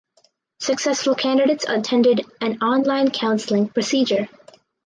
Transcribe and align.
Successful 0.59 1.13
candidates 1.13 1.63
attended 1.69 2.21
an 2.41 2.59
online 2.63 3.11
counseling 3.11 3.67
procedure. 3.69 4.27